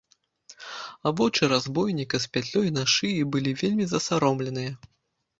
[1.09, 4.73] А вочы разбойніка з пятлёй на шыі былі вельмі засаромленыя.